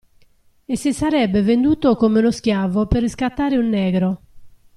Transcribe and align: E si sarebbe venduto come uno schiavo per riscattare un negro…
E 0.65 0.77
si 0.77 0.93
sarebbe 0.93 1.43
venduto 1.43 1.95
come 1.95 2.17
uno 2.17 2.31
schiavo 2.31 2.87
per 2.87 3.01
riscattare 3.03 3.57
un 3.57 3.69
negro… 3.69 4.21